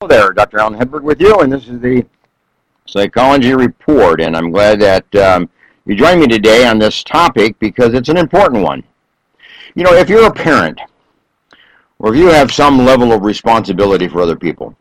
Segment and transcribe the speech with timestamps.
[0.00, 0.60] Hello there, Dr.
[0.60, 2.06] Alan Hedberg with you, and this is the
[2.86, 5.50] Psychology Report, and I'm glad that um,
[5.86, 8.84] you joined me today on this topic because it's an important one.
[9.74, 10.80] You know, if you're a parent,
[11.98, 14.76] or if you have some level of responsibility for other people,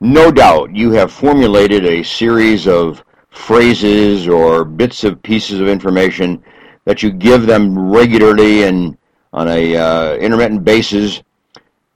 [0.00, 6.44] no doubt you have formulated a series of phrases or bits of pieces of information
[6.84, 8.98] that you give them regularly and
[9.32, 11.22] on a uh, intermittent basis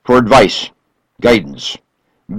[0.05, 0.71] for advice
[1.21, 1.77] guidance,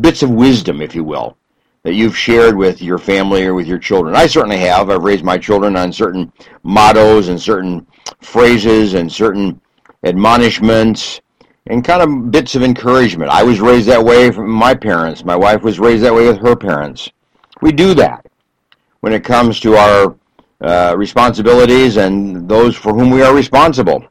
[0.01, 1.37] bits of wisdom, if you will,
[1.83, 4.15] that you've shared with your family or with your children.
[4.15, 4.89] I certainly have.
[4.89, 6.31] I've raised my children on certain
[6.63, 7.87] mottos and certain
[8.21, 9.59] phrases and certain
[10.03, 11.21] admonishments
[11.67, 13.29] and kind of bits of encouragement.
[13.29, 15.25] I was raised that way from my parents.
[15.25, 17.11] My wife was raised that way with her parents.
[17.61, 18.25] We do that
[19.01, 20.15] when it comes to our
[20.61, 24.03] uh, responsibilities and those for whom we are responsible.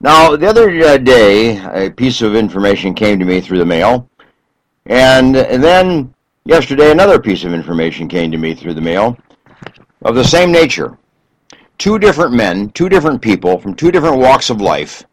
[0.00, 4.08] Now, the other uh, day, a piece of information came to me through the mail,
[4.86, 9.18] and then yesterday, another piece of information came to me through the mail
[10.02, 10.96] of the same nature.
[11.78, 15.04] Two different men, two different people from two different walks of life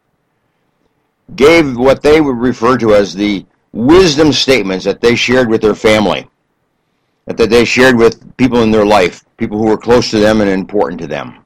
[1.34, 5.74] gave what they would refer to as the wisdom statements that they shared with their
[5.74, 6.28] family,
[7.26, 10.48] that they shared with people in their life, people who were close to them and
[10.48, 11.44] important to them.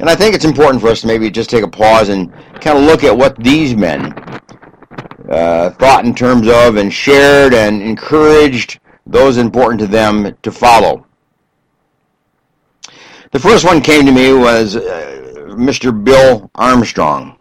[0.00, 2.78] And I think it's important for us to maybe just take a pause and kind
[2.78, 4.12] of look at what these men
[5.28, 11.04] uh, thought in terms of and shared and encouraged those important to them to follow.
[13.32, 15.92] The first one came to me was uh, Mr.
[16.04, 17.36] Bill Armstrong.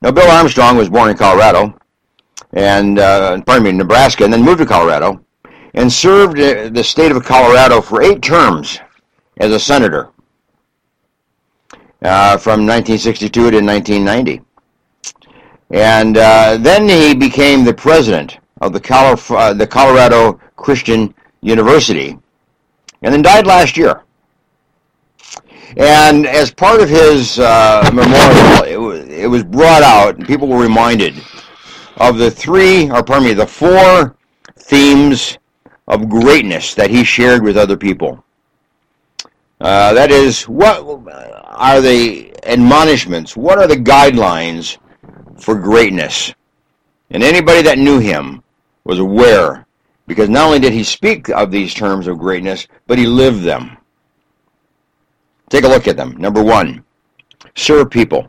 [0.00, 1.78] Now, Bill Armstrong was born in Colorado,
[2.54, 5.24] and uh, pardon me, Nebraska, and then moved to Colorado,
[5.74, 8.80] and served uh, the state of Colorado for eight terms
[9.36, 10.12] as a senator
[12.02, 14.40] uh, from 1962 to 1990.
[15.70, 22.18] And uh, then he became the president of the, Colo- uh, the Colorado Christian University,
[23.02, 24.02] and then died last year.
[25.76, 30.46] And as part of his uh, memorial, it was, it was brought out, and people
[30.46, 31.14] were reminded
[31.96, 34.16] of the three, or pardon me, the four
[34.58, 35.38] themes
[35.88, 38.22] of greatness that he shared with other people.
[39.60, 40.84] Uh, that is, what
[41.52, 43.36] are the admonishments?
[43.36, 44.78] What are the guidelines
[45.38, 46.34] for greatness?
[47.10, 48.42] And anybody that knew him
[48.84, 49.66] was aware,
[50.06, 53.76] because not only did he speak of these terms of greatness, but he lived them.
[55.50, 56.16] Take a look at them.
[56.16, 56.82] Number one,
[57.54, 58.28] serve people.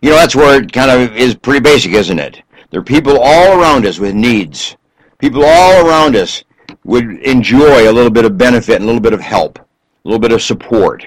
[0.00, 2.42] You know, that's where it kind of is pretty basic, isn't it?
[2.70, 4.76] There are people all around us with needs.
[5.18, 6.44] People all around us
[6.84, 9.64] would enjoy a little bit of benefit and a little bit of help, a
[10.04, 11.06] little bit of support.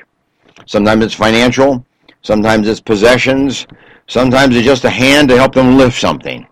[0.72, 1.86] Sometimes it's financial,
[2.22, 3.68] sometimes it's possessions,
[4.08, 6.48] sometimes it's just a hand to help them lift something.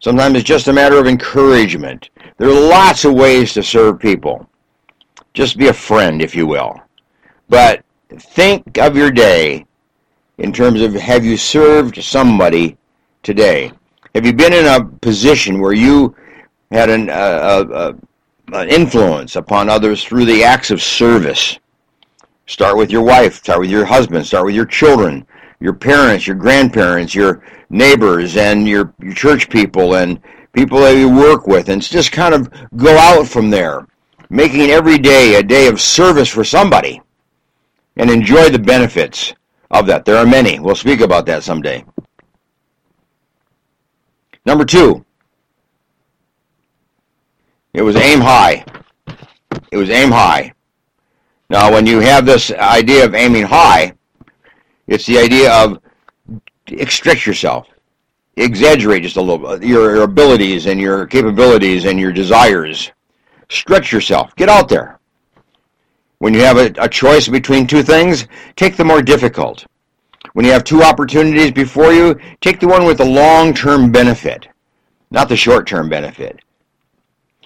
[0.00, 2.10] Sometimes it's just a matter of encouragement.
[2.36, 4.46] There are lots of ways to serve people.
[5.32, 6.78] Just be a friend, if you will.
[7.48, 9.64] But think of your day
[10.36, 12.76] in terms of have you served somebody
[13.22, 13.72] today?
[14.14, 16.14] Have you been in a position where you
[16.70, 17.92] had an, uh, uh,
[18.52, 21.58] an influence upon others through the acts of service.
[22.46, 25.26] Start with your wife, start with your husband, start with your children,
[25.60, 30.20] your parents, your grandparents, your neighbors, and your, your church people, and
[30.52, 33.86] people that you work with, and just kind of go out from there,
[34.28, 37.00] making every day a day of service for somebody,
[37.96, 39.32] and enjoy the benefits
[39.70, 40.04] of that.
[40.04, 40.60] There are many.
[40.60, 41.84] We'll speak about that someday.
[44.44, 45.02] Number two,
[47.72, 48.66] it was aim high.
[49.72, 50.52] It was aim high.
[51.54, 53.94] Now, when you have this idea of aiming high,
[54.88, 55.78] it's the idea of
[56.66, 57.68] extract yourself,
[58.34, 62.90] exaggerate just a little bit your, your abilities and your capabilities and your desires.
[63.50, 64.34] Stretch yourself.
[64.34, 64.98] Get out there.
[66.18, 68.26] When you have a, a choice between two things,
[68.56, 69.64] take the more difficult.
[70.32, 74.48] When you have two opportunities before you, take the one with the long-term benefit,
[75.12, 76.40] not the short-term benefit.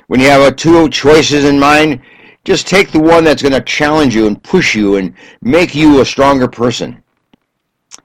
[0.07, 2.01] When you have a two choices in mind,
[2.49, 5.13] just take the one that's going to challenge you and push you and
[5.43, 7.03] make you a stronger person.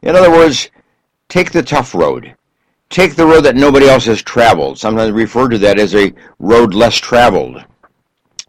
[0.01, 0.69] In other words,
[1.29, 2.35] take the tough road.
[2.89, 4.77] Take the road that nobody else has traveled.
[4.77, 7.63] Sometimes refer to that as a road less traveled.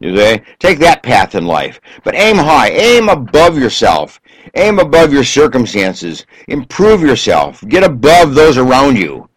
[0.02, 0.41] See?
[0.58, 1.81] Take that path in life.
[2.02, 2.70] But aim high.
[2.70, 4.20] Aim above yourself.
[4.56, 6.26] Aim above your circumstances.
[6.49, 7.62] Improve yourself.
[7.69, 9.29] Get above those around you.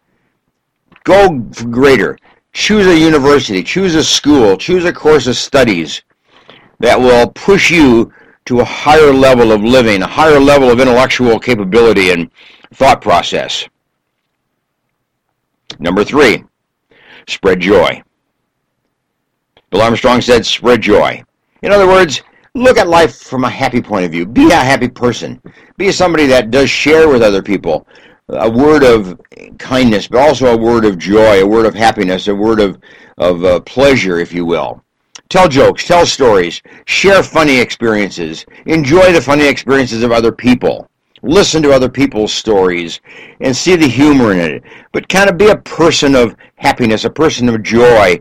[1.04, 1.38] Go
[1.70, 2.18] greater
[2.52, 6.02] choose a university, choose a school, choose a course of studies
[6.80, 8.12] that will push you
[8.46, 12.30] to a higher level of living, a higher level of intellectual capability and
[12.74, 13.68] thought process.
[15.78, 16.44] Number three,
[17.26, 18.02] spread joy.
[19.70, 21.22] Bill Armstrong said, spread joy.
[21.62, 22.22] In other words,
[22.54, 24.24] look at life from a happy point of view.
[24.24, 25.42] Be a happy person.
[25.76, 27.86] Be somebody that does share with other people
[28.30, 29.18] a word of
[29.58, 32.78] kindness, but also a word of joy, a word of happiness, a word of,
[33.16, 34.82] of uh, pleasure, if you will.
[35.28, 40.88] Tell jokes, tell stories, share funny experiences, enjoy the funny experiences of other people,
[41.22, 43.00] listen to other people's stories,
[43.40, 44.62] and see the humor in it.
[44.92, 48.20] But kind of be a person of happiness, a person of joy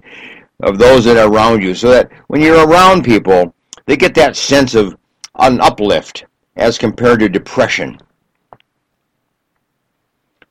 [0.62, 3.54] of those that are around you, so that when you're around people,
[3.86, 4.98] they get that sense of
[5.40, 6.26] an uplift
[6.58, 7.98] as compared to depression.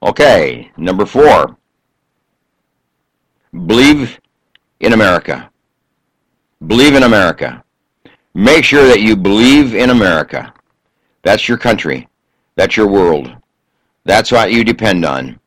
[0.02, 1.58] Okay, number four.
[3.52, 4.18] Believe
[4.80, 5.50] in America.
[6.64, 7.62] Believe in America.
[8.34, 10.54] Make sure that you believe in America.
[11.22, 12.08] That's your country.
[12.54, 13.34] That's your world.
[14.04, 15.38] That's what you depend on.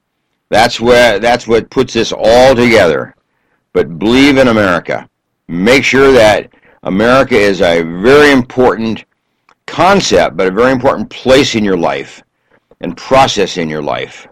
[0.50, 3.16] That's where that's what puts this all together.
[3.74, 5.10] But believe in America.
[5.48, 6.52] Make sure that
[6.84, 9.06] America is a very important
[9.66, 12.22] concept, but a very important place in your life
[12.82, 14.28] and process in your life.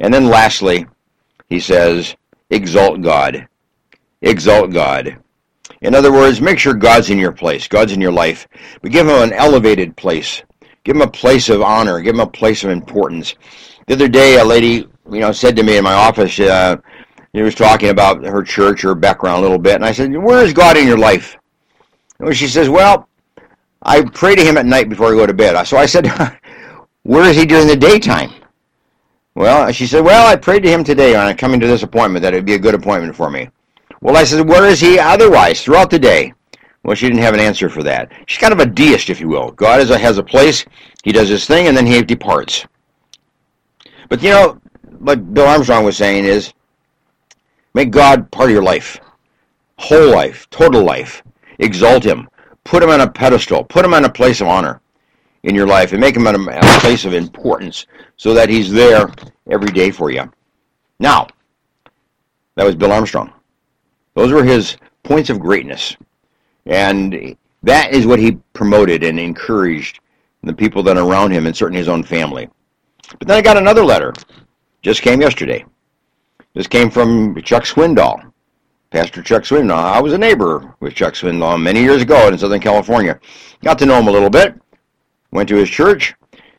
[0.00, 0.86] And then lastly,
[1.48, 2.16] he says,
[2.50, 3.48] exalt God.
[4.22, 5.18] Exalt God.
[5.82, 8.48] In other words, make sure God's in your place, God's in your life,
[8.80, 10.42] but give him an elevated place.
[10.84, 12.00] Give him a place of honor.
[12.00, 13.34] Give him a place of importance.
[13.86, 16.76] The other day, a lady, you know, said to me in my office, uh,
[17.32, 20.44] he was talking about her church, her background a little bit, and I said, "Where
[20.44, 21.36] is God in your life?"
[22.18, 23.08] And she says, "Well,
[23.82, 26.06] I pray to Him at night before I go to bed." So I said,
[27.02, 28.30] "Where is He during the daytime?"
[29.36, 32.32] Well, she said, well, I prayed to him today on coming to this appointment that
[32.32, 33.50] it would be a good appointment for me.
[34.06, 36.32] Well, I said, where is he otherwise throughout the day?
[36.84, 38.12] Well, she didn't have an answer for that.
[38.26, 39.50] She's kind of a deist, if you will.
[39.50, 40.64] God a, has a place,
[41.02, 42.64] he does his thing, and then he departs.
[44.08, 44.60] But you know,
[45.00, 46.52] what Bill Armstrong was saying is,
[47.74, 48.96] make God part of your life.
[49.76, 51.24] Whole life, total life.
[51.58, 52.28] Exalt him.
[52.62, 53.64] Put him on a pedestal.
[53.64, 54.80] Put him on a place of honor
[55.42, 57.86] in your life and make him a, a place of importance
[58.16, 59.10] so that he's there
[59.50, 60.30] every day for you.
[61.00, 61.26] Now,
[62.54, 63.32] that was Bill Armstrong.
[64.16, 65.96] Those were his points of greatness.
[66.66, 70.00] And that is what he promoted and encouraged
[70.42, 72.48] the people that are around him and certainly his own family.
[73.20, 74.12] But then I got another letter.
[74.82, 75.64] Just came yesterday.
[76.54, 78.32] This came from Chuck Swindoll.
[78.90, 79.78] Pastor Chuck Swindoll.
[79.78, 83.20] I was a neighbor with Chuck Swindoll many years ago in Southern California.
[83.62, 84.60] Got to know him a little bit
[85.36, 86.14] went to his church.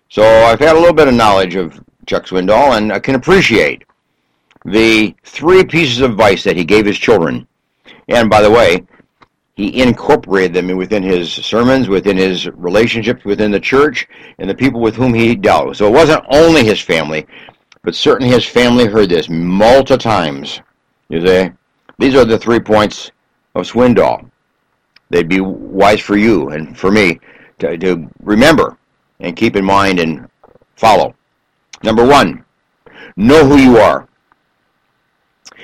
[0.09, 3.83] So I've had a little bit of knowledge of Chuck Swindoll, and I can appreciate
[4.67, 7.47] the three pieces of advice that he gave his children.
[8.09, 8.85] And by the way,
[9.55, 14.81] he incorporated them within his sermons, within his relationships within the church, and the people
[14.81, 15.77] with whom he dealt.
[15.77, 17.25] So it wasn't only his family,
[17.81, 20.61] but certainly his family heard this multiple times.
[21.09, 21.49] You see?
[21.97, 23.11] These are the three points
[23.55, 24.29] of Swindoll.
[25.09, 27.19] They'd be wise for you and for me
[27.59, 28.77] to, to remember
[29.21, 30.29] and keep in mind and
[30.75, 31.15] follow.
[31.83, 32.43] Number one,
[33.15, 34.06] know who you are.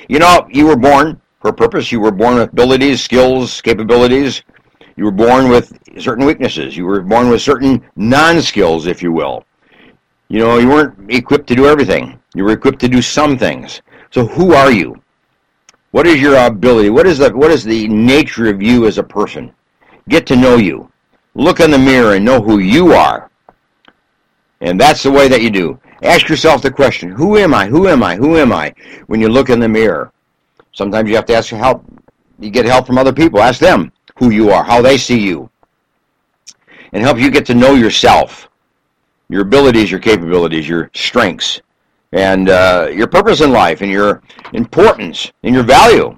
[0.09, 1.91] You know, you were born for a purpose.
[1.91, 4.43] You were born with abilities, skills, capabilities.
[4.95, 6.77] You were born with certain weaknesses.
[6.77, 9.45] You were born with certain non-skills, if you will.
[10.29, 12.19] You know, you weren't equipped to do everything.
[12.35, 13.81] You were equipped to do some things.
[14.11, 14.95] So who are you?
[15.91, 16.89] What is your ability?
[16.89, 19.53] What is the what is the nature of you as a person?
[20.09, 20.91] Get to know you.
[21.35, 23.29] Look in the mirror and know who you are.
[24.63, 25.79] And that's the way that you do.
[26.01, 27.67] Ask yourself the question, who am I?
[27.67, 28.15] Who am I?
[28.15, 28.73] Who am I?
[29.07, 30.11] When you look in the mirror.
[30.71, 31.85] Sometimes you have to ask for help.
[32.39, 33.41] You get help from other people.
[33.41, 35.49] Ask them who you are, how they see you.
[36.93, 38.49] And help you get to know yourself,
[39.29, 41.61] your abilities, your capabilities, your strengths,
[42.13, 44.21] and uh, your purpose in life, and your
[44.53, 46.17] importance, and your value.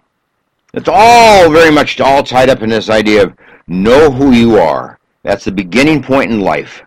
[0.73, 3.33] It's all very much all tied up in this idea of
[3.67, 4.99] know who you are.
[5.23, 6.83] That's the beginning point in life.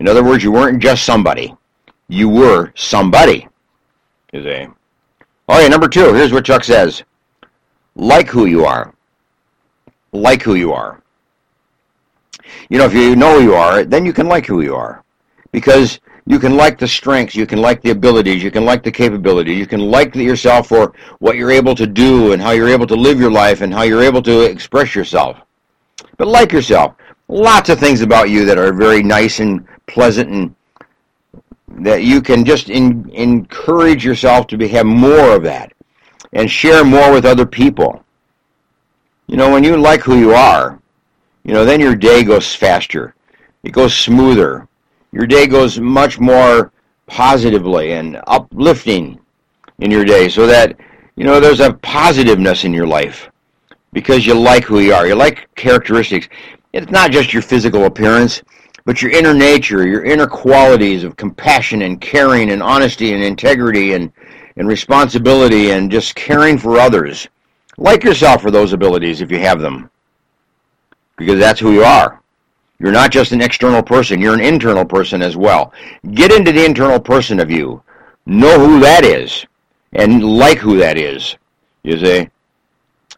[0.00, 1.54] In other words, you weren't just somebody.
[2.08, 3.48] You were somebody.
[4.32, 4.66] You see?
[5.48, 7.04] All right, number two, here's what Chuck says.
[7.94, 8.94] Like who you are.
[10.12, 11.02] Like who you are.
[12.68, 15.04] You know, if you know who you are, then you can like who you are.
[15.52, 18.90] Because you can like the strengths, you can like the abilities, you can like the
[18.90, 22.86] capability, you can like yourself for what you're able to do and how you're able
[22.86, 25.36] to live your life and how you're able to express yourself.
[26.16, 26.94] But like yourself,
[27.28, 30.54] lots of things about you that are very nice and pleasant and
[31.68, 35.72] that you can just in, encourage yourself to be, have more of that
[36.32, 38.04] and share more with other people.
[39.26, 40.80] You know, when you like who you are,
[41.44, 43.14] you know, then your day goes faster.
[43.62, 44.68] It goes smoother.
[45.12, 46.72] Your day goes much more
[47.06, 49.18] positively and uplifting
[49.78, 50.78] in your day so that,
[51.16, 53.30] you know, there's a positiveness in your life
[53.94, 55.06] because you like who you are.
[55.06, 56.28] You like characteristics.
[56.74, 58.42] It's not just your physical appearance,
[58.84, 63.94] but your inner nature, your inner qualities of compassion and caring and honesty and integrity
[63.94, 64.12] and,
[64.56, 67.28] and responsibility and just caring for others.
[67.78, 69.88] Like yourself for those abilities if you have them.
[71.16, 72.20] Because that's who you are.
[72.80, 75.72] You're not just an external person, you're an internal person as well.
[76.12, 77.80] Get into the internal person of you.
[78.26, 79.46] Know who that is
[79.92, 81.36] and like who that is.
[81.84, 82.28] You see?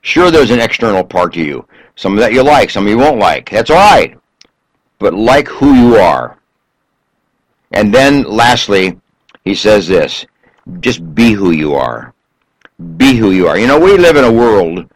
[0.07, 1.67] Sure, there's an external part to you.
[1.97, 3.51] Some of that you like, some you won't like.
[3.51, 4.17] That's all right.
[5.01, 6.39] But like who you are.
[7.73, 9.01] And then, lastly,
[9.45, 10.25] he says this
[10.79, 12.15] just be who you are.
[12.97, 13.59] Be who you are.
[13.59, 14.89] You know, we live in a world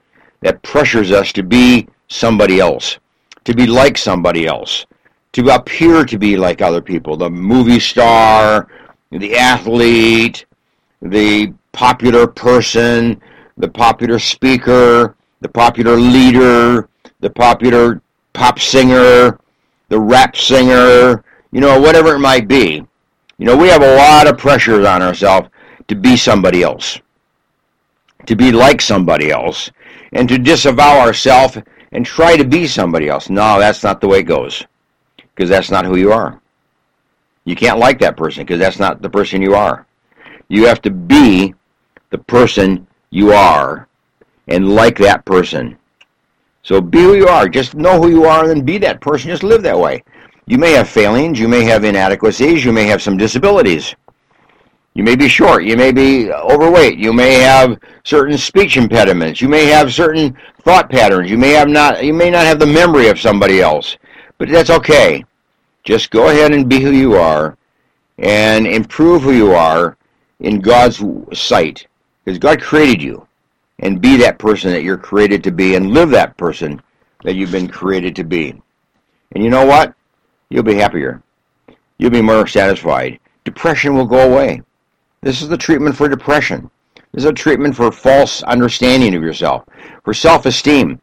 [0.42, 3.00] that pressures us to be somebody else,
[3.46, 4.86] to be like somebody else,
[5.32, 7.16] to appear to be like other people.
[7.16, 8.68] The movie star,
[9.10, 10.46] the athlete,
[11.02, 13.20] the popular person,
[13.60, 16.88] the popular speaker, the popular leader,
[17.20, 18.00] the popular
[18.32, 19.38] pop singer,
[19.88, 22.84] the rap singer, you know, whatever it might be.
[23.38, 25.48] You know, we have a lot of pressures on ourselves
[25.88, 27.00] to be somebody else,
[28.26, 29.70] to be like somebody else,
[30.12, 31.58] and to disavow ourselves
[31.92, 33.28] and try to be somebody else.
[33.28, 34.64] No, that's not the way it goes,
[35.16, 36.40] because that's not who you are.
[37.44, 39.86] You can't like that person because that's not the person you are.
[40.48, 41.54] You have to be
[42.10, 43.88] the person you are
[44.48, 45.76] and like that person.
[46.62, 47.48] So be who you are.
[47.48, 49.30] Just know who you are and then be that person.
[49.30, 50.04] Just live that way.
[50.46, 51.38] You may have failings.
[51.38, 52.64] You may have inadequacies.
[52.64, 53.94] You may have some disabilities.
[54.94, 55.64] You may be short.
[55.64, 56.98] You may be overweight.
[56.98, 59.40] You may have certain speech impediments.
[59.40, 61.30] You may have certain thought patterns.
[61.30, 62.04] You may have not.
[62.04, 63.96] You may not have the memory of somebody else.
[64.38, 65.24] But that's okay.
[65.84, 67.56] Just go ahead and be who you are,
[68.18, 69.96] and improve who you are
[70.40, 71.02] in God's
[71.32, 71.86] sight.
[72.24, 73.26] Because God created you.
[73.82, 76.82] And be that person that you're created to be and live that person
[77.24, 78.60] that you've been created to be.
[79.32, 79.94] And you know what?
[80.50, 81.22] You'll be happier.
[81.98, 83.18] You'll be more satisfied.
[83.44, 84.62] Depression will go away.
[85.22, 86.70] This is the treatment for depression.
[87.12, 89.64] This is a treatment for false understanding of yourself,
[90.04, 91.00] for self-esteem.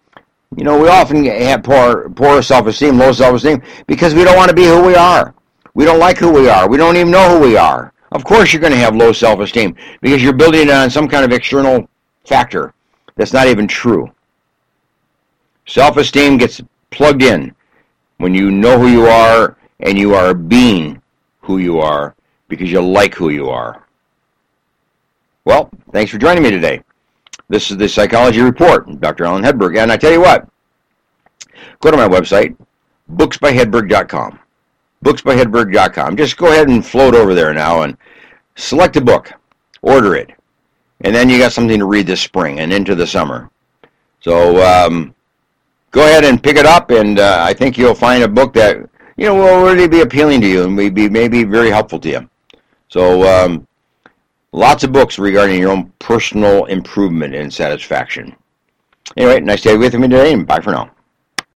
[0.56, 4.56] You know, we often have poor, poor self-esteem, low self-esteem, because we don't want to
[4.56, 5.34] be who we are.
[5.74, 6.70] We don't like who we are.
[6.70, 7.94] We don't even know who we are.
[8.12, 11.26] Of course you're going to have low self-esteem because you're building it on some kind
[11.26, 11.88] of external
[12.26, 12.74] factor
[13.16, 14.12] that's not even true.
[15.66, 16.62] Self-esteem gets
[16.92, 17.54] plugged in
[18.18, 21.02] when you know who you are and you are being
[21.42, 22.16] who you are
[22.48, 23.86] because you like who you are.
[25.44, 26.82] Well, thanks for joining me today.
[27.50, 29.26] This is the Psychology Report, Dr.
[29.26, 29.78] Alan Hedberg.
[29.78, 30.48] And I tell you what,
[31.80, 32.56] go to my website,
[33.14, 34.40] booksbyhedberg.com
[35.04, 36.18] booksbyhedberg.com.
[36.18, 37.98] Just go ahead and float over there now and
[38.56, 39.32] select a book,
[39.82, 40.32] order it,
[41.02, 43.50] and then you got something to read this spring and into the summer.
[44.20, 45.14] So um,
[45.92, 48.78] go ahead and pick it up, and uh, I think you'll find a book that
[49.16, 52.10] you know will really be appealing to you and may be maybe very helpful to
[52.10, 52.30] you.
[52.90, 53.68] So um,
[54.52, 58.36] lots of books regarding your own personal improvement and satisfaction.
[59.16, 60.92] Anyway, nice you with me today, and bye for now.